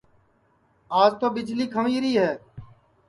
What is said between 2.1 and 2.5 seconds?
ہے